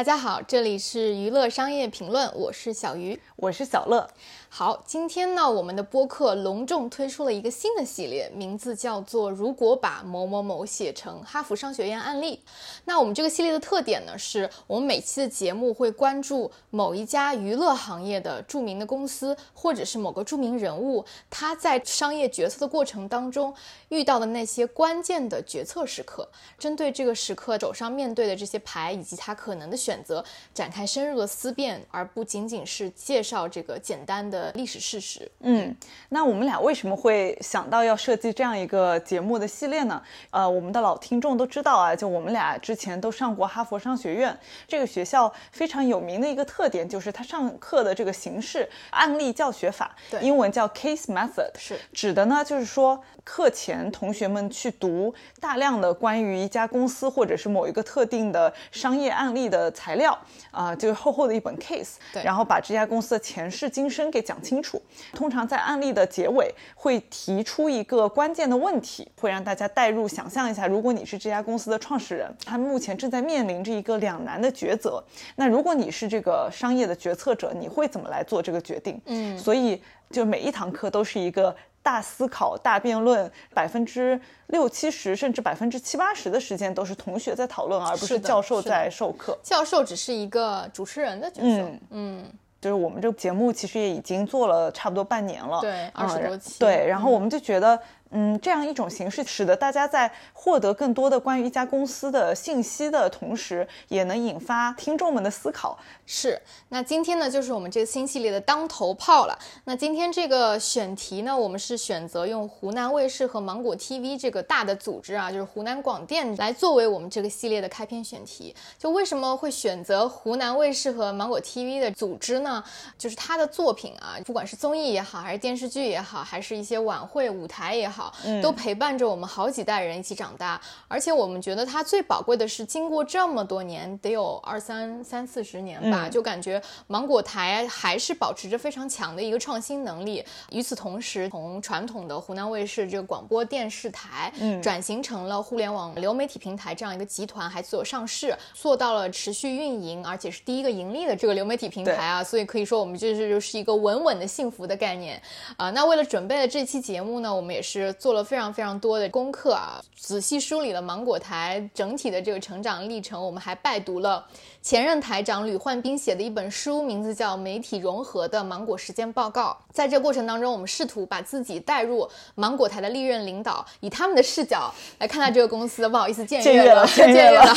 [0.00, 4.08] 大家好，这里是娱乐商业评论，我是小鱼，我是小乐。
[4.52, 12.42] 好，今天呢，我们的播客隆重推出了一个新的系列，名字叫做“如果把某某某写成哈佛商学院案例”。
[12.84, 23.54] 那我们这个系列的特点呢，是我们每期的节目会关注某一家娱乐行业的著名的公司，或者是某个著名人物，他在商业决策的过程当中
[23.88, 30.22] 遇到的那些关键的决策时刻，针对这个时刻手上面对的这些牌以及他可能的选择，
[30.52, 34.39] 展开深入的思辨，而不仅仅是介绍这个简单的。
[34.54, 35.74] 历史事实，嗯，
[36.10, 40.00] 那我们俩为什么会想到要设计这样一个节目的系列呢？
[40.30, 44.38] 呃，我们的老听众都知道啊，就我们俩之前都上过哈佛商学院。
[44.68, 51.76] 这个学校，非常有名的一个特点就是它上课的这个形式案例教学法，英文叫 case method，是。
[51.92, 60.16] 指的呢，就是说课前同学们去读大量的关于一家公司或者是某一个特定的商业案例的材料，
[60.52, 64.20] 啊，就是厚厚的一本 case，对，然后把这家公司的前世今生给。
[64.30, 64.80] 讲清楚，
[65.12, 75.02] 通常在案例的结尾会提出一个关键的问题，会让大家代入想象一下，如果你是这家公司的创始人，他目前正在面临着一个两难的抉择。
[75.34, 79.00] 那如果你是这个商业的决策者，你会怎么来做这个决定？
[79.06, 89.36] 嗯，所以就每一堂课都是一个大思考、大辩论，百分之六七十甚至百分之七八十的时间都是同学在讨论，而不是教授在授课。
[89.42, 91.68] 教授只是一个主持人的角色。
[91.90, 92.24] 嗯。
[92.60, 97.80] 就是我们这个节目其实也已经做了差不多半年了，对，二十多期，对，然后我们就觉得。
[98.10, 105.78] 嗯，这样一种形式，使得大家在获得更多的关于一家公司的信息的同时，也能引发听众们的思考。
[106.04, 106.40] 是，
[106.70, 109.38] 那今天呢，就是我们这个新系列的当头炮了。
[109.64, 118.52] 那今天这个选题呢，我们是选择用湖南卫视和芒果 TV 这个大的组织啊，就是湖南广电来作为我们这个系列的开篇选题。
[118.76, 122.64] 就为什么会选择湖南卫视和芒果 TV 的组织呢？
[122.98, 127.99] 就是他的作品啊，不管是综艺也好，还是电视剧也好，还是一些晚会舞台也好。
[128.42, 140.24] 都陪伴着我们好几代人一起长大，而且我们觉得它最宝贵的是，经过这么多年，得有二三三四十年吧，就感觉芒果台还是保持着非常强的一个创新能力。
[140.50, 155.20] 与此同时，从传统的湖南卫视这个广播电视台，嗯，转型成了互联网流媒体平台这样一个集团，还做上市，做到了持续运营，而且是第一个盈利的这个流媒体平台啊，所以可以说我们这是就是一个稳稳的幸福的概念
[155.56, 155.70] 啊。
[155.70, 157.89] 那为了准备了这期节目呢，我们也是。
[157.94, 163.24] 做了非常非常多的功课啊，仔细梳理了芒果台整体的这个成长历程。
[163.24, 164.26] 我们还拜读了
[164.62, 169.56] 前任台长吕焕斌写的一本书，名字叫《媒体融合的芒果时间报告》。
[169.72, 175.88] 在这过程当中，我们试图把自己带入芒果台的历任领导，以他们的视角来看待这个公司。
[175.88, 177.56] 不好意思，僭越了，僭越了。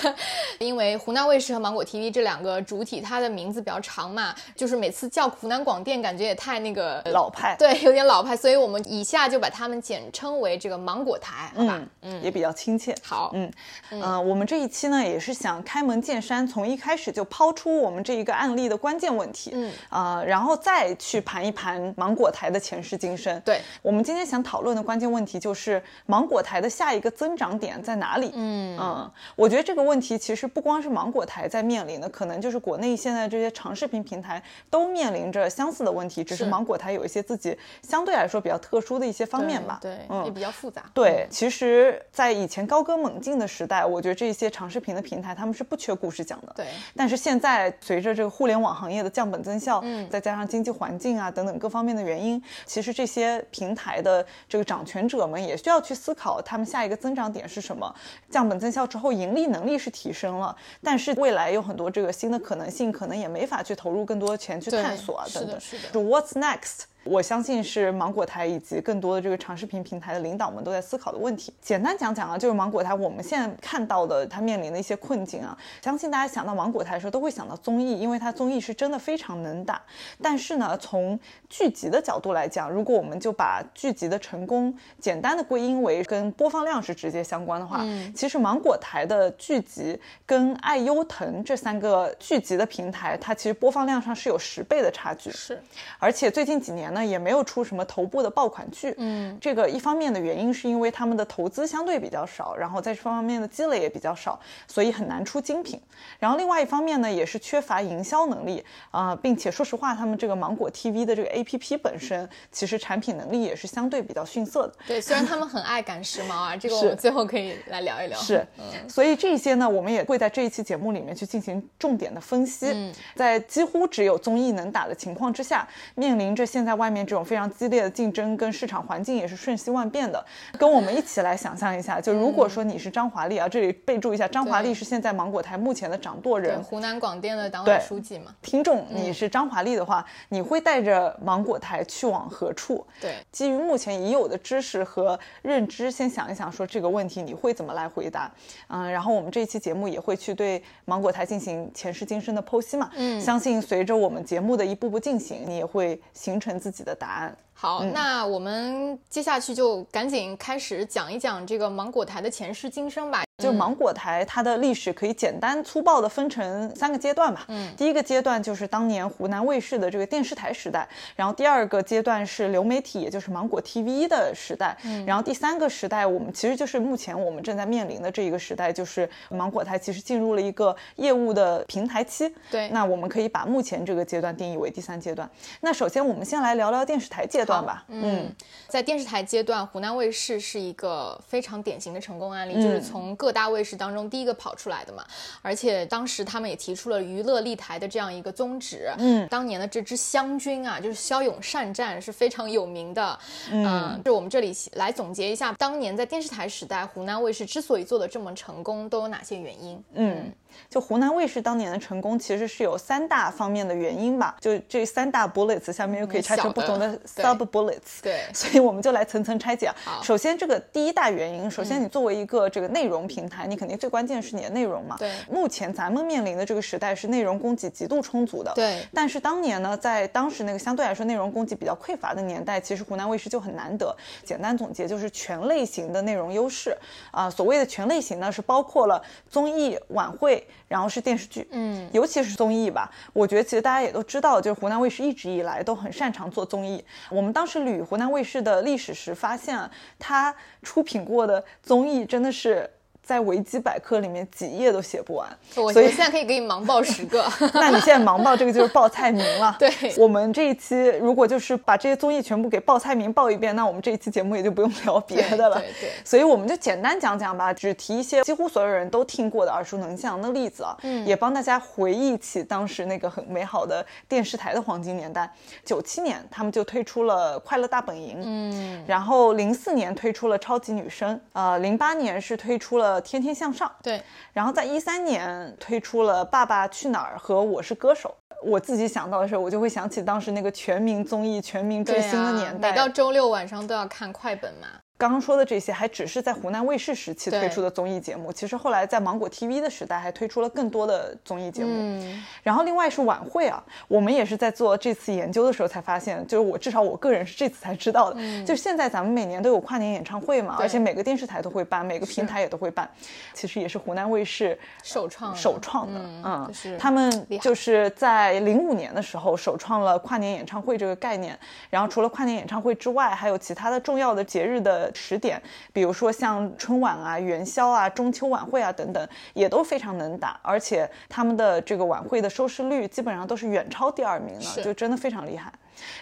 [0.60, 8.36] 因为湖南卫视和芒果 TV 这两个主体，它的名字比较长嘛，就是每次叫湖南广电，感觉也太那个老派，对，有点老派。
[8.36, 11.80] 所以我们以下就把他们简称为这个芒果台，好吧？
[12.02, 12.94] 嗯，也比较亲切。
[13.02, 13.50] 好，嗯
[13.90, 23.40] 嗯，我们这一期呢，也是想开门见山，从一开始就抛出我们这一个案例的关键问题，嗯啊，然后再去盘一盘芒果台的前世今生。
[23.40, 28.30] 对，我们今天想讨论的关键问题就是芒果台的下一个增长点在哪里？
[28.34, 39.78] 嗯嗯，我觉得这个问题其实不光是芒果台在面临的，可能就是国内现在这些长视频平台都面临着相似的问题，只是芒果台有一些自己相对来说比较特殊的一些方面吧。
[39.80, 40.84] 对，嗯，也比较复杂。
[40.94, 46.52] 对，其实，在以前高歌猛进的时代，我觉得这些长视频的平台他们是不缺故事讲的。
[46.56, 57.94] 对，但是现在随着这个互联网行业的降本增效，嗯，再加上经济环境啊等等各方面的原因，其实这些平台的这个掌权者们也需要去思考，他们下一个增长点是什么。
[58.30, 65.60] 降本增效之后，盈利能力是提升了，但是未来有很多这个新的可能性，可能也没法去投入更多的钱去探索啊等等。
[65.60, 66.00] 是的，是的。
[66.00, 66.91] What's next？
[67.04, 71.52] 我相信是芒果台以及更多的这个长视频平台的领导们都在思考的问题。
[71.60, 75.56] 简单讲讲啊，就是芒果台我们现在看到的它面临的一些困境啊。
[75.82, 79.82] 相信大家想到芒果台的时候都会想到综艺，因为它综艺是真的非常能打。
[80.22, 81.18] 但是呢，从
[81.48, 87.84] 剧集的角度来讲，如果我们就把剧集的成功简单的归因为跟播放量是直接相关的话，
[88.14, 95.32] 其实芒果台的剧集跟爱优腾这三个剧集的平台，它其实播放量上是有十倍的差距。
[95.32, 95.60] 是，
[95.98, 96.91] 而且最近几年。
[96.92, 98.94] 年呢也没有出什么头部的爆款剧。
[98.98, 105.80] 嗯，这个一方面的原因是因为他们的投资相对比较少，然后在这方面的积累也比较少，所以很难出精品。
[106.18, 114.74] 然后另外一方面呢，也是缺乏营销能力啊，并且说实话，他们这个芒果 TV 的这个 APP 本身其实产品能力也是相对比较逊色的。
[114.86, 118.18] 对，虽然他们很爱赶时髦啊，这个我们最后可以来聊一聊。
[118.18, 118.46] 是，
[118.88, 122.92] 所以这些呢，我们也会在这一期节目里面去进行重点的分析。
[123.14, 130.24] 在几乎只有综艺能打的情况之下，面临着现在外面这种非常激烈的竞争，跟市场环境也是瞬息万变的。
[130.58, 138.34] 跟我们一起来想象一下，就如果说你是张华丽啊，这里备注一下，张华丽是现在芒果台目前的掌舵人，湖南广电的党委书记嘛。
[138.42, 142.84] 听众，你是张华丽的话，你会带着芒果台去往何处？
[143.00, 148.28] 对，基于目前已有的知识和认知，先想一想，说这个问题你会怎么来回答？
[148.66, 152.90] 嗯，然后我们这一期节目也会去对芒果台进行前世今生的剖析嘛。
[152.96, 157.36] 嗯，相信随着我们节目的一步步进行，你也会形成自己的答案。
[157.52, 163.24] 好，那我们接下去就赶紧开始讲一讲这个芒果台的前世今生吧。
[163.42, 167.44] 就芒果台，它的历史可以简单粗暴的分成三个阶段吧。
[167.48, 174.76] 嗯，第一个阶段就是当年湖南卫视的这个电视台时代，然后第二个阶段是流媒体，也就是芒果 TV 的时代。
[174.84, 182.32] 嗯，然后第三个时代，我们其实就是目前我们正在面临的这一个时代，就是芒果台其实进入了一个业务的平台期。
[182.50, 185.28] 对，那我们可以把目前这个阶段定义为第三阶段。
[185.60, 187.84] 那首先我们先来聊聊电视台阶段吧。
[187.88, 188.30] 嗯，
[188.68, 195.04] 在电视台阶段，湖南卫视是一个非常典型的成功案例，就是从各大卫视当中第一个跑出来的嘛，
[195.40, 198.92] 而且当时他们也提出了娱乐立台的这样一个宗旨。
[198.98, 203.18] 嗯，当年的这支湘军啊，就是骁勇善战，是非常有名的。
[203.50, 209.82] 嗯，就我们这里来总结一下，当年在电视台时代，湖南卫视之所以做的这么成功，都有哪些原因？
[209.94, 210.32] 嗯。
[210.68, 214.36] 就湖南卫视当年的成功，其实是有三大方面的原因吧。
[214.40, 218.00] 就这三大 bullets 下面又可以拆成不同的 sub bullets。
[218.02, 219.70] 对，所以我们就来层层拆解。
[220.02, 224.96] 首先这个第一大原因，首先你作为一个这个内容平台，你肯定最关键是你的内容嘛。
[224.98, 225.12] 对。
[225.30, 228.52] 目前咱们面临的这个时代是内容供给极度充足的。
[228.54, 228.86] 对。
[228.92, 233.94] 但是当年呢，在当时那个相对来说内容供给比较匮乏的年代，其实湖南卫视就很难得。
[234.24, 236.76] 简单总结就是全类型的内容优势
[237.10, 237.30] 啊。
[237.30, 240.41] 所谓的全类型呢，是包括了综艺晚会。
[240.68, 242.90] 然后是电视剧，嗯，尤其是综艺吧。
[243.12, 246.84] 我觉得其实大家也都知道，就是湖南卫视一直以来都很擅长做综艺。
[247.10, 252.68] 我们当时捋湖南卫视的历史时，发现它出品过的综艺真的是。
[253.02, 257.24] 在维基百科里面几页都写不完，所以现在可以给你盲报十个。
[257.52, 259.54] 那你现在盲报这个就是报菜名了。
[259.58, 259.68] 对，
[259.98, 265.58] 我们这一期如果就是把这些综艺全部给报菜名报一遍，那我们这一期节目也就不用聊别的了。
[265.58, 265.90] 对对。
[266.04, 275.28] 所以我们就简单讲讲吧，只提一些几乎所有人都听过的耳熟能详的例子啊，嗯，也帮大家回忆起当时那个很美好的电视台的黄金年代。
[275.64, 282.91] 九七年他们就推出了《快乐大本营》，嗯，然后零四年推出了《超级女声》，呃，零八年是推出了。
[283.00, 284.02] 天天向上，对，
[284.32, 288.08] 然后在一三年推出了《爸爸去哪儿》和《我是歌手》。
[288.44, 294.66] 我自己想到的时候，我就会想起当时那个全民综艺、全民追星的年代，每到周六晚上都要看快本嘛。
[294.98, 301.70] 刚刚说的这些还只是在湖南卫视时期推出的综艺节目，其实后来在芒果 TV 的时代还推出了更多的综艺节目。
[301.72, 312.88] 嗯，然后另外是晚会啊，我们也是在做这次研究的时候才发现，就是我至少我个人是这次才知道的，就是现在咱们每年都有跨年演唱会嘛，而且每个电视台都会办，每个平台也都会办，
[313.34, 321.36] 其实也是湖南卫视首创首创的，嗯，他们就是在零五年的时候首创了跨年演唱会这个概念，
[321.70, 324.91] 然后除了跨年演唱会之外，还有其他的重要的节日的。
[324.94, 325.40] 时点，
[325.72, 335.52] 比如说像春晚啊、元宵啊、中秋晚会啊等等，也都非常能打，而且他们的这个晚会的收视率基本上都是远超第二名了，就真的非常厉害。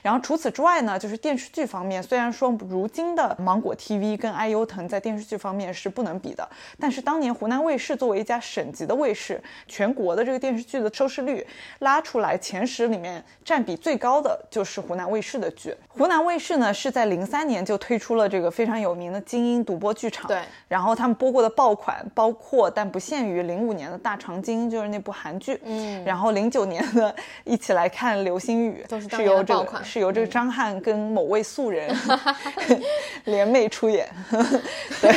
[0.03, 6.49] 然后除此之外呢，就是电视剧方面，虽然说如今的芒果 TV 跟爱优腾在电视剧方面是不能比的，
[6.79, 11.47] 但是当年湖南卫视作为一家省级的卫视，全国的这个电视剧的收视率
[11.79, 15.75] 拉出来前十里面占比最高的就是湖南卫视的剧。
[15.89, 29.70] 湖南卫视呢是在零三年就推出了这个非常有名的精英独播剧场，对，然后他们播过的爆款包括但不限于零五年的大长今，就是那部韩剧，嗯，然后零九年的一起来看流星雨，都是由这个。
[29.83, 31.95] 是由这个张翰跟某位素人
[33.25, 34.09] 联袂出演，
[35.01, 35.13] 对，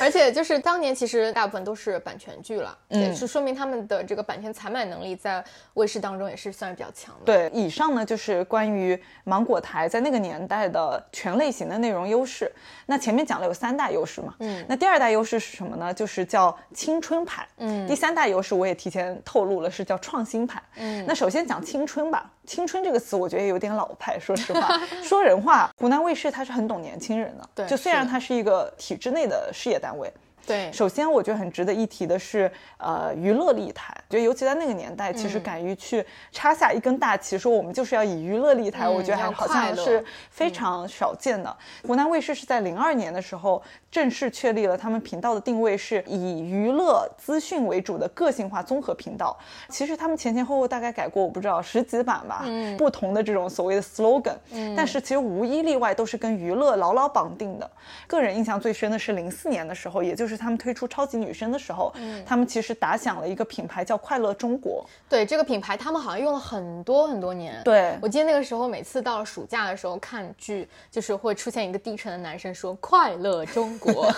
[0.00, 7.24] 而且就是当年其实大部分都是版权剧了，也是说明他们的这个版权采买能力在卫视当中也是算是比较强的。
[7.24, 12.50] 对，以上呢就是关于芒果台在那个年代的全类型的内容优势。
[12.86, 15.92] 那前面讲了有三大优势嘛，嗯，那第二大优势是什么呢？
[15.92, 22.30] 就是叫青春牌，嗯，第三大优势我也提前透露了，是叫创新牌，嗯，那首先讲青春吧。
[22.48, 24.18] 青春这个词，我觉得也有点老派。
[24.20, 27.48] 说实话， 说人话，湖南卫视它是很懂年轻人的。
[27.54, 30.10] 对就虽然它是一个体制内的事业单位，
[30.48, 33.94] 对，首先，我觉得很值得一提的是，呃，娱乐立台。
[34.08, 41.54] 觉得尤其在那个年代，其嗯实敢于去插下一根大旗，说我们就是要以娱乐立台，嗯我觉得还好像是非常少见的。
[41.86, 49.36] 湖南卫视是在零二年的时候正式确立了他们频道的定位是以娱乐资讯为主的个性化综合频道。
[49.68, 57.70] 其实他们前前后后大概改过，我不知道十几版吧，嗯不同的这种所谓的 slogan，、嗯但是其实无一例外都是跟娱乐牢牢绑定的。
[58.06, 62.22] 个人印象最深的是零四年的时候，也就是他们推出超级女声的时候，嗯。
[62.24, 64.84] 他们其实打响了一个品牌叫快乐中国。
[65.08, 67.60] 对这个品牌，他们好像用了很多很多年。
[67.64, 67.98] 对。
[68.00, 74.10] 我记得那个时候，每次到了暑假的时候看剧，就是会出现一个低沉的男生说“快乐中国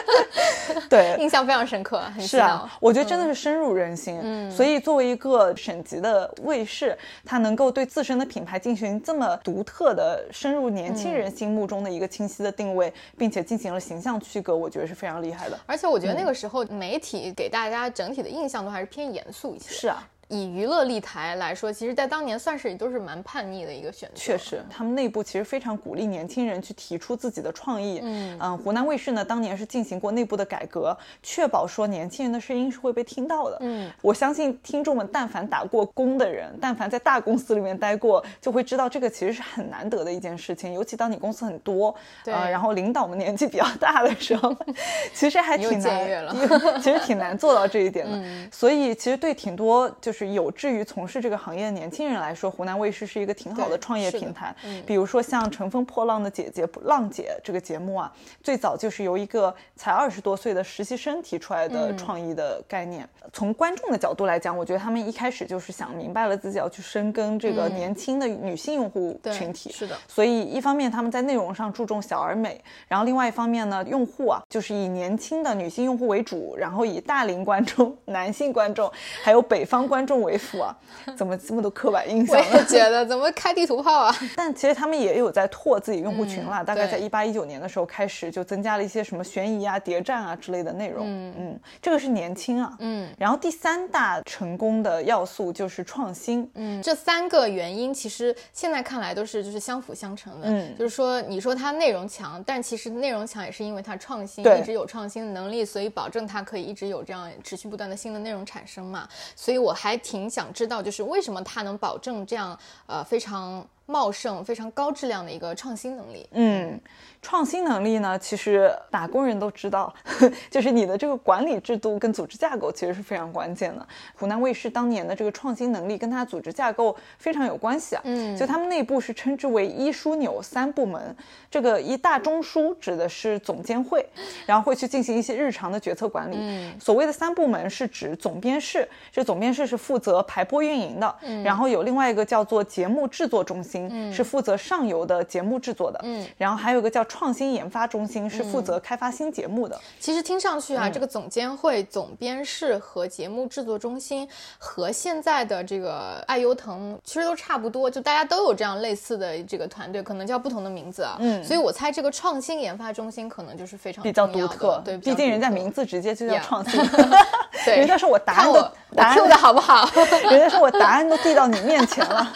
[0.88, 4.18] 对”，印象非常深刻，很是啊，我觉得真的是深入人心。
[4.22, 15.58] 嗯，所以作为一个省级的卫视，它能够对自身的品牌进行这么独特的、深入年轻人心目中的一个清晰的定位，并且进行了形象区隔，我觉得是非常厉害的。
[15.66, 19.70] 而且我觉得那个时候媒体给大家整体的印象都还是偏严肃一些。
[19.70, 24.14] 是啊，以娱乐立台来说，其实在当年算是也都是蛮叛逆的一个选择。
[24.14, 28.00] 确实，他们内部其实非常鼓励年轻人去提出自己的创意。
[28.02, 33.58] 嗯嗯湖南卫视呢，当年是进行过内部的改革，确保说年轻人的声音是会被听到的。
[33.60, 40.72] 嗯，我相信听众们，但凡打过工的人，但凡在大公司里面待过，就会知道这个其实是很难得的一件事情。
[40.72, 41.92] 尤其当你公司很多，
[42.24, 44.54] 对呃，然后领导们年纪比较大的时候，
[45.12, 46.26] 其实还挺难，
[46.80, 48.12] 其实挺难做到这一点的。
[48.16, 54.54] 嗯所以其实对挺多就是有志于从事这个行业的年轻人来说，湖南卫视是一个挺好的创业平台。
[54.64, 58.12] 嗯比如说像《乘风破浪的姐姐》浪姐这个节目啊，
[58.42, 63.08] 最早就是由一个才二十多岁的实习生提出来嗯的创意的概念。
[63.32, 69.70] 从观众的角度来讲，我觉得他们一开始就是想明白了自己要去深耕这个年轻的女性用户群体。
[69.70, 78.90] 是的所以一方面他们在内容上注重小而美，然后另外一方面呢，用户啊就是以年轻的女性用户为主，然后以大龄观众、 男性观众
[79.22, 80.76] 还有北方观众为辅啊。
[81.16, 82.56] 怎么这么多刻板印象 我？
[82.56, 84.14] 也觉得，怎么开地图炮啊？
[84.36, 91.06] 但其实他们也有在拓自己用户群了，大概在一八一九年的时候开始就增加了一些什么悬疑啊、谍战啊之类的内容。
[91.06, 92.76] 嗯嗯这个是年轻啊。
[92.80, 96.48] 嗯然后第三大成功的要素就是创新。
[96.54, 100.48] 嗯，这三个原因其实现在看来都是就是相辅相成的。
[100.48, 109.08] 嗯就是说你说它内容强，但其实内容强也是因为它创新，一直有创新的能力，所以保证它可以一直有这样持续不断的新的内容产生嘛。
[109.36, 116.28] 所以我还挺想知道，就是为什么他能保证这样呃非常茂盛、非常高质量的一个创新能力？
[116.32, 116.80] 嗯，
[117.20, 119.92] 创新能力呢，其实打工人都知道，
[120.48, 123.86] 就是你的这个管理制度跟组织架构其实是非常关键的。
[124.14, 128.02] 湖南卫视当年的这个创新能力跟它组织架构非常有关系啊。
[128.04, 131.14] 嗯就他们内部是称之为一枢纽三部门，
[131.50, 134.06] 这个一大中枢指的是总监会，
[134.46, 136.36] 然后会去进行一些日常的决策管理。
[136.38, 143.79] 嗯所谓的三部门是指总编室，这总编室是负责排播运营的，然后有另外一个叫做节目制作中心，
[144.12, 149.78] 是负责上游的节目制作的，嗯然后还有一个叫创新研发中心，是负责开发新节目的。
[150.00, 161.16] 其实听上去啊，嗯这个总监会、总编室和节目制作中心和现在的这个爱优腾其实都差不多，就大家都有这样类似的这个团队，可能叫不同的名字啊。
[161.20, 166.80] 嗯所以我猜这个创新研发中心可能就是非常比较独特，对，毕竟人家名字直接就叫创新，
[167.64, 169.88] 对，人家说我答案答案的好不好？
[170.30, 172.32] 人家说我答案都递到你面前了，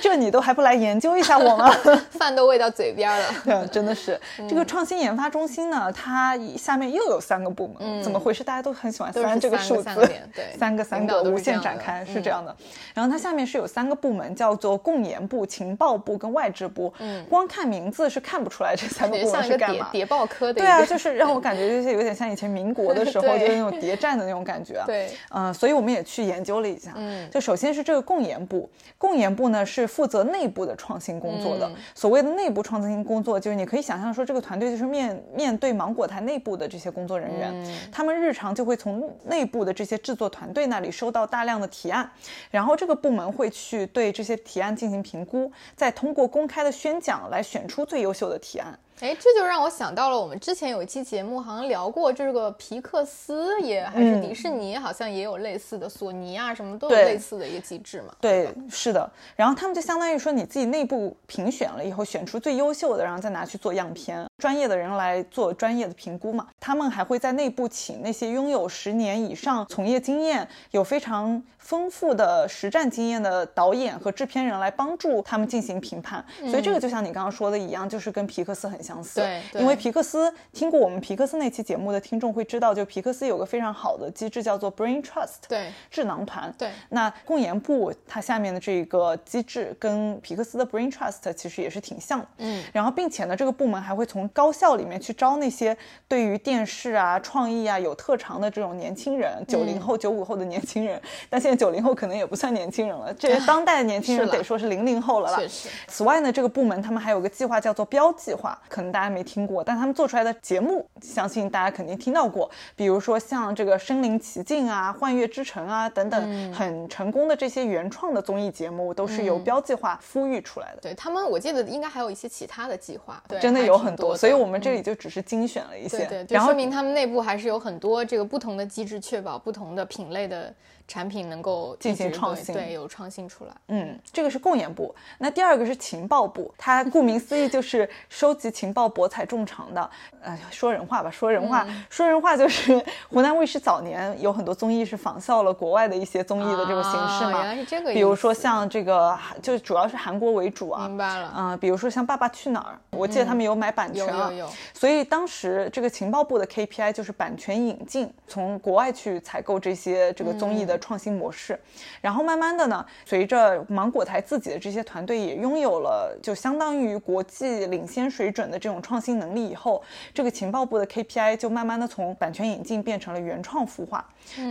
[0.00, 1.70] 这你都还不来研究一下我吗？
[2.10, 3.26] 饭都喂到嘴边了。
[3.44, 8.44] 对啊，真的是嗯这个创新研发中心呢，它下面又有三个部门，怎么回事？
[8.44, 9.88] 大家都很喜欢三这个数字
[10.34, 12.54] 对 三个三个无限展开是嗯这样的。
[12.94, 16.92] 然后它下面是有三个部门，叫做共研部、情报部跟外制部。
[16.98, 19.88] 嗯，光看名字是看不出来这三个部门是干嘛。
[19.92, 24.84] 谍谍报科的一对啊，就是让我感觉就是有点像以前民国的时候，就是那种谍战的那种感觉啊。
[24.86, 26.92] 对嗯、所以我们也去研究了一下。
[26.96, 31.66] 嗯就首先是这个共研部，共研部呢是负责内部的创新工作的。
[31.68, 42.10] 嗯所谓的内部创新工作，就是你可以想象说，这个团队就是面面对芒果台内部的这些工作人员，嗯他们日常就会从内部的这些制作团队那里收到大量的提案，
[42.50, 48.78] 然后这个部门会去对这些提案进行评估，再通过公开的宣讲来选出最优秀的提案。
[49.00, 58.14] 哎，这就让我想到了我们之前有一期节目，好像聊过这个皮克斯也还是迪士尼，好像也有类似的，索尼啊什么都有类似的一个机制嘛。
[58.20, 59.08] 对，是的。
[59.36, 66.48] 然后他们就相当于说你自己内部评选了以后，选出最优秀的，然后再拿去做样片，专业的人来做专业的评估嘛。
[66.58, 76.24] 他们还会在内部请那些拥有十年以上从业经验、有非常丰富的实战经验的导演和制片人来帮助他们进行评判。
[76.48, 79.20] 所以这个就像你刚刚说的一样，就是跟皮克斯很相似。
[79.20, 86.52] 对，因为皮克斯听过我们皮克斯那期节目的听众会知道，就皮克斯有个非常好的机制叫做 Brain Trust，对，智囊团。
[86.56, 92.28] 对，那共研部它下面的这个机制跟皮克斯的 Brain Trust 其实也是挺像的。
[92.38, 95.76] 嗯，然后并且呢，这个部门还会从高校里面去招那些
[96.06, 101.00] 对于电视啊、创意啊有特长的这种年轻人，九零后、九五后的年轻人。
[101.28, 105.38] 但现在九零后可能也不算年轻人了，这当代的年轻人得说是零零后了啦。
[105.38, 105.68] 确实。
[105.88, 112.50] 此外呢，这个部门他们还有个计划叫做标计划，可能大家没听过，但他们做出来的节目，相信大家肯定听到过。
[112.76, 120.80] 比如说像这个《身临其境》啊、《幻乐之城》啊等等，很成功的这些原创的综艺节目，都是由标计划孵育出来的。
[120.82, 124.16] 对他们，我记得应该还有一些其他的计划，对，真的有很多。
[124.16, 130.52] 所以我们这里就只是精选了一些，对，然后说明他们内部还是有很多这个不同的机制，确保不同的品类的。
[130.88, 133.52] 产品能够进行创新，对，有创新出来。
[133.68, 134.92] 嗯，这个是共研部。
[135.18, 139.90] 那第二个是情报部，它顾名思义就是收集情报、博采众长的。
[140.22, 147.44] 呃，说人话吧，说人话，说人话就是 湖南卫视早年有很多综艺是仿效了国外的一些综艺的这个形式嘛。
[147.44, 147.92] 原来是这个。
[147.92, 150.88] 比如说像这个，就主要是韩国为主啊。
[150.88, 151.34] 明白了。
[151.36, 154.30] 嗯，比如说像《爸爸去哪儿》，我记得他们有买版权啊。
[154.30, 154.50] 有有有。
[154.72, 161.58] 所以当时这个情报部的 KPI 就是版权引进，从国外去采购这些这个综艺的创新模式。
[162.00, 169.82] 然后慢慢的呢，随着芒果台自己的这些团队也拥有了就相当于国际领先水准的这种创新能力以后，
[170.14, 174.04] 这个情报部的 KPI 就慢慢的从版权引进变成了原创孵化。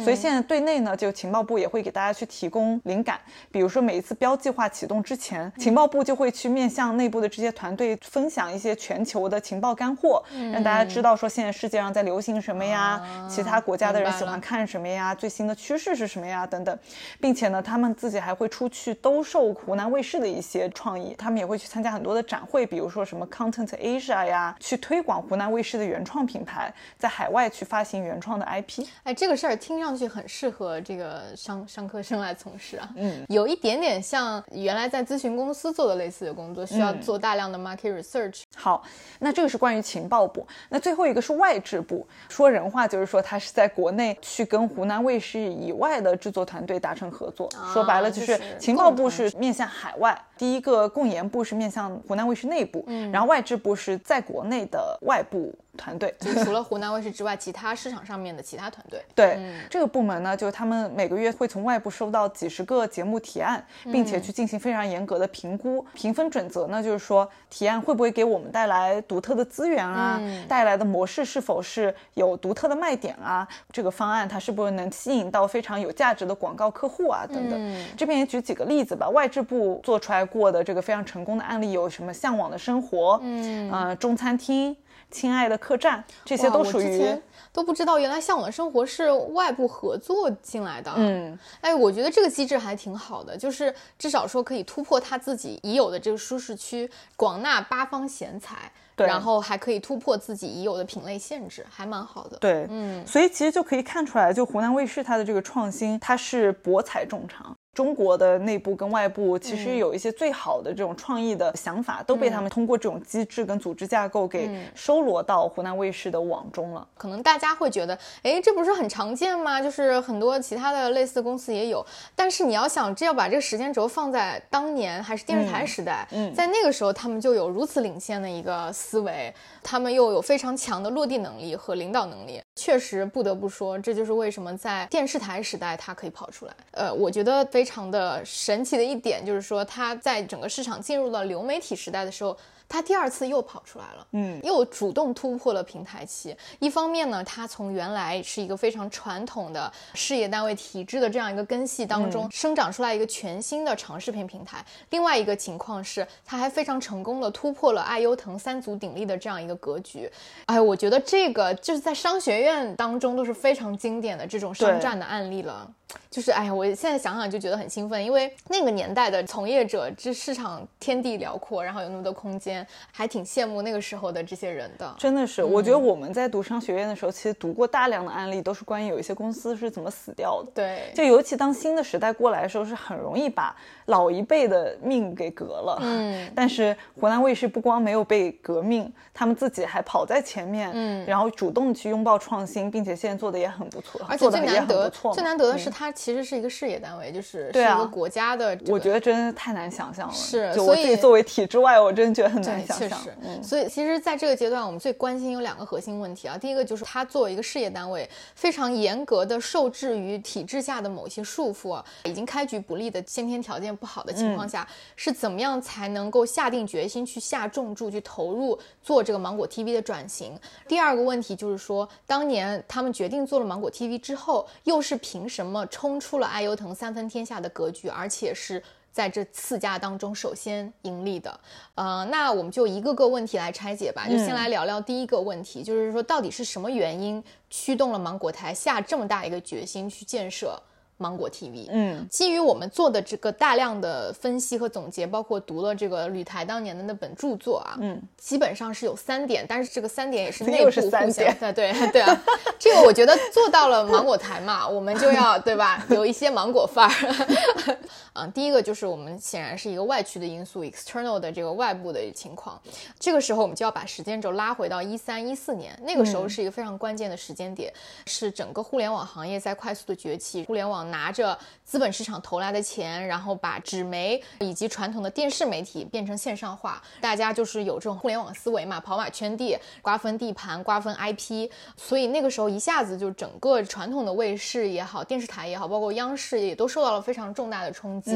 [0.03, 3.19] 所以现在对内呢，就情报部也会给大家去提供灵感，
[3.51, 16.77] 比如说每一次标计划启动之前，情报部就会去面向内部的这些团队分享一些全球的情报干货，让大家知道说现在世界上在流行什么呀，其他国家的人喜欢看什么呀，最新的趋势是什么呀等等。
[17.19, 28.85] 并且呢，他们自己还会出去兜售湖南卫视的一些创意，他们也会去参加很多的展会，比如说什么 Content Asia 呀，去推广湖南卫视的原创品牌，在海外去发行原创的 IP。
[29.03, 38.43] 哎，这个事儿听上去很适合这个商商科生来从事啊，嗯，有一点点像原来在咨询公司做的类似的工作，需要做大量的 market research。
[38.55, 38.83] 好，
[39.19, 46.77] 那这个是关于情报部，那最后一个是外制部，说人话就是说他是在国内去跟湖南卫视以外的制作团队。
[46.79, 55.53] 达成合作，说白了就是情报部是面向海外，第一个共研部是面向湖南卫视内部，然后外制部是在国内的外部。
[55.77, 58.99] 团队就除了湖南卫视之外，其他市场上面的其他团队。
[59.13, 59.37] 对
[59.69, 65.85] 这个部门呢，就他们每个月会从外部收到几十个节目提案，并且去进行非常严格的评估。
[65.93, 77.85] 评分准则呢，就是说提案会不会给我们带来独特的资源啊，带来的模式是否是有独特的卖点啊，这个方案它是不是能吸引到非常有价值的广告客户啊等等。
[77.95, 82.13] 这边也举几个例子吧，外制部做出来过的这个非常成功的案例有什么？
[82.13, 84.75] 向往的生活，嗯，中餐厅。
[85.09, 87.17] 亲爱的客栈，这些都属于
[87.53, 90.91] 都不知道，原来向往的生活是外部合作进来的。
[90.97, 102.37] 嗯，哎，我觉得这个机制还挺好的，就是至少说可以突破他自己已有的这个舒适区，广纳八方贤才，然后还可以突破自己已有的品类限制，还蛮好的。
[102.41, 107.56] 对，嗯，所以其实就可以看出来，就湖南卫视它的这个创新，它是博采众长。
[107.77, 116.87] 中国的内部跟外部其实有一些最好的这种创意的想法，都被他们通过这种机制跟组织架构给收罗到湖南卫视的网中了。
[116.97, 119.61] 可能大家会觉得，哎，这不是很常见吗？
[119.61, 121.85] 就是很多其他的类似公司也有。
[122.15, 132.41] 但是你要想，这要把这个时间轴放在当年还是电视台时代，在那个时候他们就有如此领先的一个思维，他们又有非常强的落地能力和领导能力。
[132.57, 136.53] 确实不得不说，这就是为什么在电视台时代它可以跑出来。
[136.71, 137.63] 呃，我觉得非。
[137.67, 142.35] 常的神奇的一点就是说，它在整个市场进入了流媒体时代的时候。
[142.69, 146.35] 他第二次又跑出来了，嗯，又主动突破了平台期。
[146.59, 154.63] 一方面呢，他从原来是一个非常传统的事业单位体制的这样一个根系当中生长出来一个全新的长视频平台。
[154.89, 160.11] 另外一个情况是，他还非常成功的突破了爱优腾三足鼎立的这样一个格局。
[160.45, 165.69] 哎，我觉得这个就是在商学院当中都是非常经典的这种商战的案例了。
[166.09, 172.56] 就是哎呀，我现在想想就觉得很兴奋，因为那个年代的从业者，这市场天地辽阔，然后有那么多空间，
[172.91, 174.95] 还挺羡慕那个时候的这些人的。
[174.97, 180.51] 真的是，我觉得我们在读商学院的时候，其实读过大量的案例，都是关于有一些公司是怎么死掉的。
[180.53, 185.79] 对，就尤其当新的时代过来的时候，是很容易把老一辈的命给革了。
[185.81, 198.57] 嗯，但是湖南卫视不光没有被革命，他们自己还跑在前面，嗯，然后主动去拥抱创新，并且现在做的也很不错，而且最难得最难得的是，它其实是一个事业单位，就是是一个国家的。
[198.67, 200.13] 我觉得真的太难想象了。
[200.13, 202.99] 是，所以作为体制外，我真的觉得很难想象。
[203.21, 206.37] 嗯，所以其实在这个阶段，我们最关心有两个核心问题啊。
[206.37, 220.39] 第一个就是他作为一个事业单位，非常严格的受制于体制下的某些束缚，已经开局不利的先天条件不好的情况下，是怎么样才能够下定决心去下重注去投入做这个芒果 TV 的转型？
[220.67, 228.61] 第二个问题就是说，当年他们决定做了芒果 TV 之后，又是凭什么冲出了爱优腾三分天下的格局，而且是？
[228.97, 231.39] 在这四家当中，首先盈利的，
[231.75, 234.07] 呃，那我们就一个个问题来拆解吧。
[234.09, 240.59] 就先来聊聊第一个问题，就是说到底是什么原因驱动了芒果台下这么大一个决心去建设？
[240.97, 251.07] 芒果 TV，嗯，基于我们做的这个大量的分析和总结，包括读了这个吕台当年的那本著作啊，嗯，基本上是有三点，但是这个三点也是 内部互相
[251.39, 252.23] 的，对 对啊，
[252.57, 257.77] 这个我觉得做到了芒果台嘛， 我们就要对吧，有一些芒果范儿，
[258.13, 262.59] 啊，第一个就是我们显然是一个外驱的因素，external 的这个外部的情况，
[262.99, 267.71] 这个时候我们就要把时间轴拉回到一三一四年，那个时候是一个非常关键的时间点，
[268.07, 270.86] 是整个互联网行业在快速的崛起，互联网。
[270.89, 288.15] 拿着资本市场投来的钱，然后把纸媒以及传统的电视媒体变成线上化，大家就是有这种互联网思维嘛，跑马圈地，瓜分地盘，瓜分 IP，所以那个时候一下子就整个传统的卫视也好，电视台也好，包括央视也都受到了非常重大的冲击，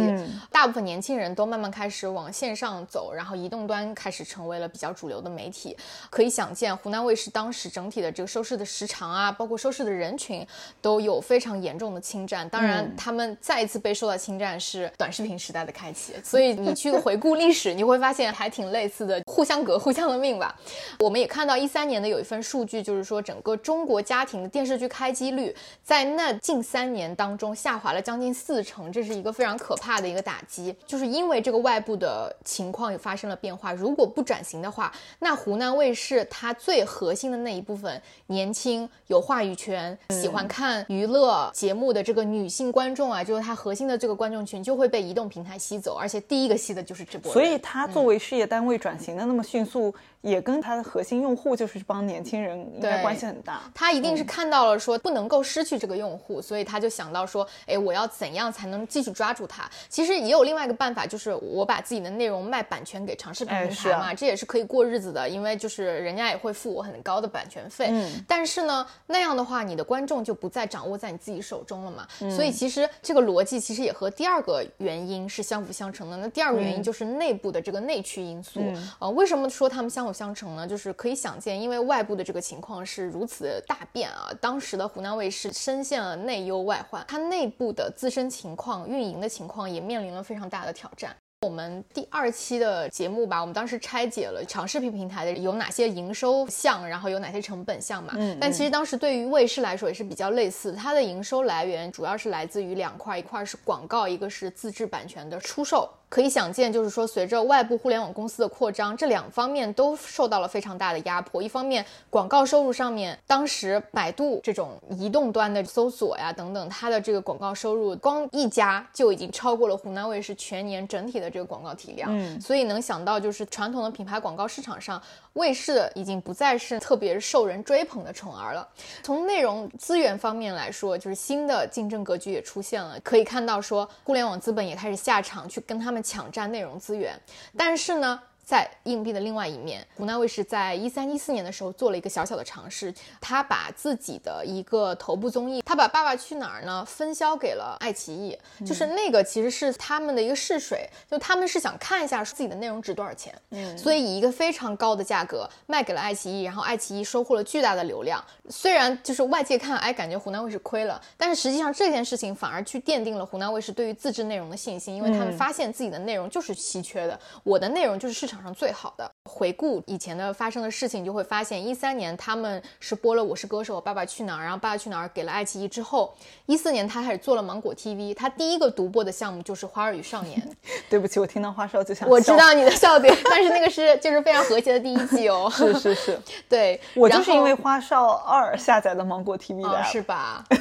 [0.52, 5.76] 大部分年轻人都慢慢开始往线上走，然后移动端开始成为了比较主流的媒体，
[6.10, 10.46] 可以想见湖南卫视当时整体的这个收视的时长啊，包括收视的人群
[10.82, 12.48] 都有非常严重的侵占。
[12.50, 20.56] 当然，他们再一次被受到侵占是短视频时代的开启，所以你去回顾历史，你会发现还挺类似的，互相革，互相的命吧。
[21.00, 30.76] 我们也看到一三年的有一份数据，就是说整个中国家庭的电视剧开机率在那近三年当中下滑了将近四成，这是一个非常可怕的一个打击。
[30.86, 42.51] 就是因为这个外部的情况也发生了变化，如果不转型的话，那湖南卫视它最核心的那一部分年轻、有话语权、喜欢看娱乐节目的这个女。
[42.52, 47.32] 性观众啊，就是它核心的这个观众群就会被移动平台吸走，而且第一个吸的就是直播。
[47.32, 49.96] 所以它作为事业单位转型的那么迅速。
[50.22, 53.62] 也跟它的核心用户就是帮年轻人应该关系很大。
[53.74, 59.70] 他一定是看到了说不能够失去这个用户，所以他就想到说，哎，我要怎样才能继续抓住他？
[59.90, 67.88] 其实也有另外一个办法，就是我把自己的内容卖版权给长视频平台嘛，这也是可以过日子的，因为就是人家也会付我很高的版权费。
[67.90, 68.24] 嗯。
[68.28, 72.08] 但是呢，那样的话，你的观众就不再掌握在你自己手中了嘛。
[72.22, 72.30] 嗯。
[72.30, 76.18] 所以其实这个逻辑其实也和第二个原因是相辅相成的。
[76.18, 78.60] 那第二个原因就是内部的这个内驱因素。
[78.62, 78.90] 嗯。
[79.00, 80.22] 呃，为什么说他们相辅？
[80.22, 91.16] 相成呢，就是可以想见，因为外部的这个情况是如此大变啊，当时的湖南卫视深陷了内忧外患，它内部的自身情况、运营的情况也面临了非常大的挑战。
[91.42, 98.14] 我们第二期的节目吧，我们当时拆解了长视频平台的有哪些营收项，然后有哪些成本项嘛。
[98.16, 98.38] 嗯。
[98.40, 105.90] 但其实当时对于卫视来说也是比较类似，它的营收来源主要是来自于两块，一块是广告，一个是自制版权的出售。
[106.12, 111.42] 可以想见，就是说，随着外部互联网公司的扩张，这两方面都受到了非常大的压迫。
[111.42, 122.10] 一方面，广告收入上面，当时百度这种移动端的搜索呀等等，它的这个广告收入，光一家就已经超过了湖南卫视全年整体的这个广告体量。
[122.12, 128.68] 嗯，所以能想到，就是传统的品牌广告市场上，卫视已经不再是特别受人追捧的宠儿了。
[129.02, 133.00] 从内容资源方面来说，就是新的竞争格局也出现了。
[133.02, 136.01] 可以看到，说互联网资本也开始下场去跟他们。
[136.02, 137.20] 抢占内容资源，
[137.58, 138.22] 但是呢。
[138.52, 158.22] 在硬币的另外一面，湖南卫视在一三一四年的时候做了一个小小的尝试，他把自己的一个头部综艺，他把《爸爸去哪儿》呢分销给了爱奇艺，就是那个其实是他们的一个试水，就他们是想看一下自己的内容值多少钱，嗯，所以以一个非常高的价格卖给了爱奇艺，然后爱奇艺收获了巨大的流量。
[158.50, 168.41] 虽然就是外界看，哎，感觉湖南卫视亏了，但是实际上这件事情反而去奠定了湖南卫视对于自制内容的信心，因为他们发现自己的内容就是稀缺的，我的内容就是市场。
[168.42, 176.12] 上最好的，回顾以前的发生的事情，就会发现一三年他们是播了《我是歌手》《爸爸去哪儿》，然后《爸爸去哪儿》给了爱奇艺之后，
[176.48, 180.40] 一四年他开始做了芒果 TV，他第一个独播的项目就是《花儿与少年》。
[180.90, 185.48] 对不起，我听到花少就想我知道你的笑点，但是那个是就是非常和谐的第一季哦。
[185.56, 190.44] 是是是，对我就是因为花少二下载了芒果 TV 的，是吧？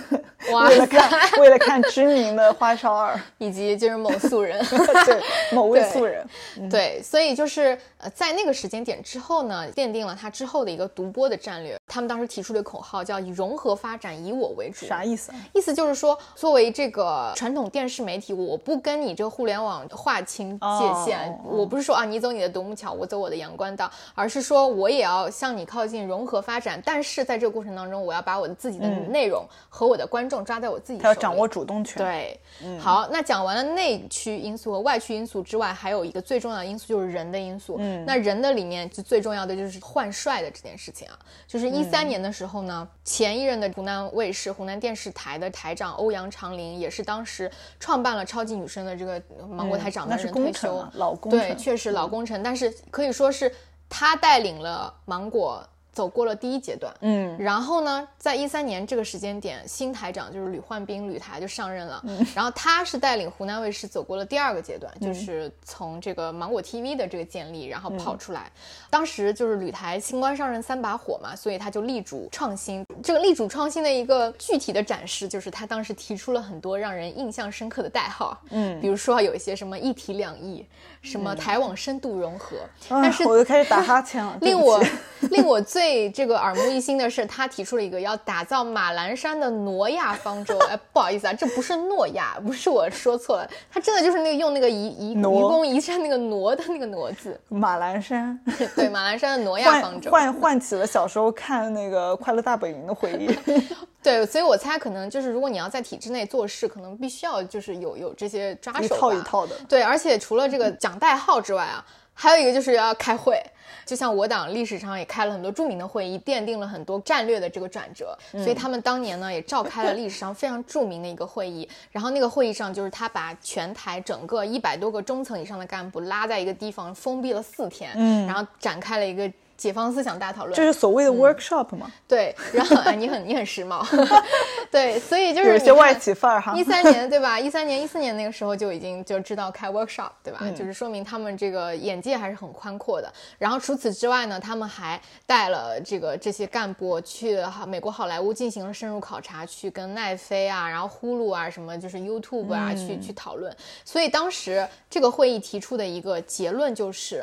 [0.69, 4.63] 为了看为了看知名的花少二，以及就是某素人，
[5.05, 6.27] 对某位素人，
[6.71, 11.77] 对，所以就是呃在那个时间点之后呢，奠定了他之后的一个独播的战略。
[11.87, 15.33] 他们当时提出的口号叫“以融合发展，以我为主”，啥意思？
[15.53, 21.37] 意思就是说，作为这个传统电视媒体，我不跟你这个互联网划清界限。
[21.45, 26.81] 我不是说啊，你走你的独木桥，我走我的阳关道，而是说我也要向你靠近，融合发展。
[26.85, 31.97] 但是在这个过程当中，我要把我的自己的内容和我的观众抓在我自己手里，要掌握主动权。
[32.01, 32.41] 对，
[32.79, 37.77] 好，那讲完了内驱因素和外驱因素之外，还有一个最重要的因素就是人的因素。
[37.81, 53.53] 嗯，那人的里面就最重要的就是换帅的这件事情啊，就是一三年的时候呢，前一任的湖南卫视、湖南电视台的台长欧阳长林，也是当时创办了超级女声的这个芒果台长的人退休，老功对，确实老功臣，但是可以说是
[53.89, 55.67] 他带领了芒果。
[56.01, 62.03] 走过了第一阶段，嗯，然后呢，在一三年这个时间点，新台长就是吕焕斌，吕台就上任了，
[62.35, 68.51] 然后他是带领湖南卫视走过了第二个阶段，就是从这个芒果 TV 的这个建立，然后跑出来。
[68.89, 72.83] 当时就是吕台新官上任三把火嘛，所以他就力主创新。
[73.03, 80.65] 这个力主创新的一个具体的展示，就是他当时提出了很多让人印象深刻的代号，嗯，比如说有一些什么一体两翼，
[81.03, 82.57] 什么台网深度融合，
[82.89, 84.83] 但是我又开始打哈欠了，令我
[85.37, 86.11] 令我最。
[86.11, 90.59] 这个耳目一新的是，他提出了一个要打造马栏山的挪亚方舟。
[90.69, 97.41] 哎，不好意思啊，这不是诺亚，不是我说错了，他真的就是那个用那个移移愚公移山那个挪的那个挪字。
[97.49, 98.39] 马栏山，
[98.75, 103.29] 对，马栏山的挪亚方舟，唤唤起了小时候看那个《快乐大本营》的回忆。
[104.03, 109.55] 对，所以我猜可能就是，如果你要在体制内做事，可能必须要就是有有这些抓手，一套一套的。
[109.69, 111.85] 对，而且除了这个讲代号之外啊。
[112.13, 113.43] 还有一个就是要开会，
[113.87, 118.17] 就像我党历史上也开了很多著名的会议，奠定了很多战略的这个转折。
[118.33, 121.69] 所以他们当年呢也召开了历史上非常著名的一个会议。
[121.91, 129.31] 然后那个会议上，就是他把全台整个一百多个中层以上的干部拉在一个地方，封闭了四天，嗯，然后展开了一个。
[129.61, 131.93] 解放思想大讨论，这是所谓的 workshop 吗？
[132.09, 133.87] 对，然后你很你很时髦，
[134.73, 136.55] 对，所以就是有些外企范儿哈。
[136.57, 137.39] 一三年对吧？
[137.39, 140.41] 一三年一四年那个时候就已经就知道开 workshop 对吧？
[140.57, 143.13] 就是说明他们这个眼界还是很宽阔的。
[143.37, 153.55] 然后除此之外呢，他们还带了这个这些干部去美国好莱坞进行了深入考察，去跟奈飞啊，然后呼噜啊什么就是 YouTube 啊去去讨论。
[153.85, 157.23] 所以当时这个会议提出的一个结论就是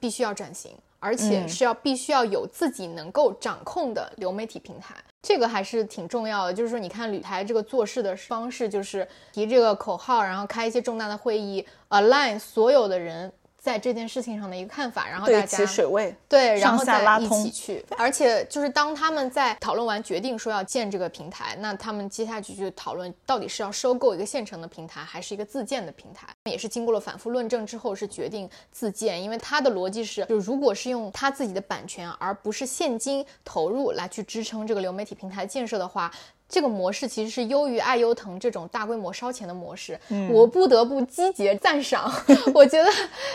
[0.00, 0.74] 必须要转型。
[1.04, 6.54] 而且是要必须要有自己能够掌控的流媒体平台，这个还是挺重要的。
[6.54, 13.30] 就是说，你看旅台这个做事的方式，就是提这个口号，然后开一些重大的会议，align 所有的人。
[13.64, 17.82] 在这件事情上的一个看法，然后大家水位对，然后再一起去。
[17.96, 26.28] 而且就是当他们在讨论完决定说要建这个平台，那他们接下去就讨论到底是要收购一个现成的平台，还是一个自建的平台。
[26.44, 36.12] 也是经过了反复论证之后，是决定自建，因为他的逻辑是，就如果是用他自己的版权，而不是现金投入来去支撑这个流媒体平台建设的话。
[36.54, 39.98] 这个模式其实是优于爱优腾这种大规模烧钱的模式，
[40.30, 42.08] 我不得不积极赞赏。
[42.54, 42.88] 我觉得，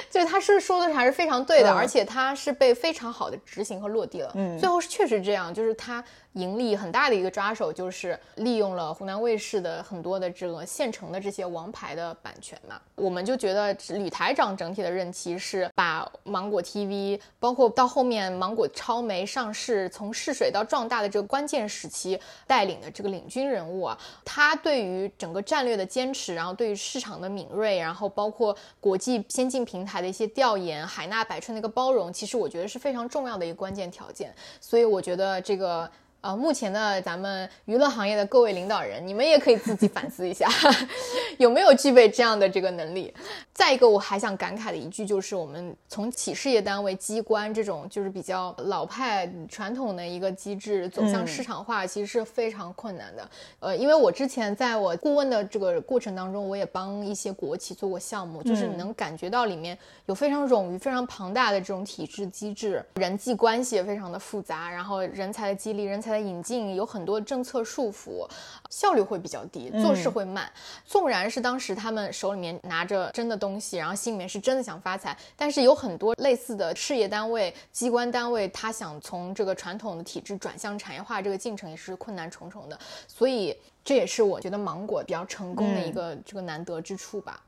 [0.09, 4.31] 就他是说的还是非常对的，而且他是被非常好的执行和落地了。
[4.35, 6.01] 嗯，最后是确实这样，就是他。
[6.33, 35.89] 盈利很大的一个抓手就是利用了湖南卫视的很多的这个现成的这些王牌的版权嘛，我们就觉得吕台长整体的任期是把芒果 TV，包括到后面芒果超媒上市，从试水到壮大的这个关键时期带领的这个领军人物啊，他对于整个战略的坚持，然后对于市场的敏锐，然后包括国际先进平台的一些调研，海纳百川的一个包容，其实我觉得是非常重要的一个关键条件，所以我觉得这个。
[36.21, 40.49] 呃，目前的咱们娱乐行业的各位领导人，你们也可以自己反思一下，
[41.39, 43.13] 有没有具备这样的这个能力。
[43.53, 53.29] 再一个，我还想感慨的一句就是，我们从企事业单位、机关这种就是比较老派传统的一个机制走向市场化，其实是非常困难的。
[53.59, 66.08] 呃，因为我之前在我顾问的这个过程当中，我也帮一些国企做过项目，就是你能感觉到里面有非常冗余、非常庞大的这种体制机制，人际关系也非常的复杂，然后人才的激励、人才。
[66.13, 68.25] 的引进有很多政策束缚，
[68.69, 70.49] 效率会比较低，做事会慢。
[70.85, 73.49] 纵然是当时他们手里面拿着真的东。
[73.49, 75.17] 东西，然后心里面是真的想发财。
[75.35, 82.79] 但是有很多类似的事业单位、机关单位，他想从这个传统的体制转向产业化，这个进程也是困难重重的。
[83.07, 87.41] 所以这也是我觉得芒果比较成功的一个这个难得之处吧。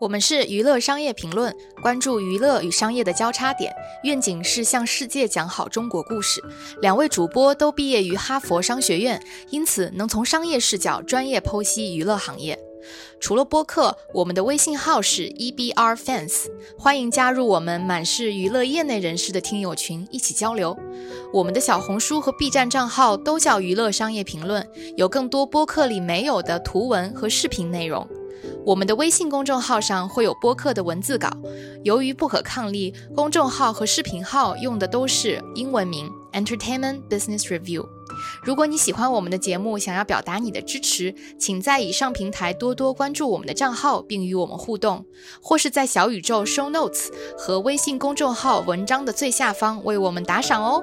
[0.00, 3.70] 我们是娱乐商业评论，关注娱乐与商业的交叉点，
[4.02, 6.42] 愿景是向世界讲好中国故事。
[6.80, 12.58] 两位主播都毕业于哈佛商学院，因此能从商业视角专业剖析娱乐行业。
[13.20, 16.46] 除了播客，我们的微信号是 EBR Fans，
[16.78, 20.74] 欢迎加入我们满是娱乐业内人士的听友群，一起交流。
[21.30, 28.08] 我们的小红书和 B 站账号都叫娱乐商业评论，有更多播客里没有的图文和视频内容。
[28.64, 31.30] 我们的微信公众号上会有播客的文字稿，
[31.82, 37.86] 由于不可抗力，公众号和视频号用的都是英文名 Entertainment Business Review。
[38.44, 45.06] 如果你喜欢我们的节目，想要表达你的支持，请在以上平台多多关注我们的账号，并与我们互动，
[45.40, 50.82] 或是在小宇宙 Show Notes 和微信公众号文章的最下方为我们打赏哦。